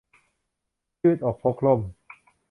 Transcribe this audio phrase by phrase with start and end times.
[1.03, 1.81] ยืดอกพกร่ม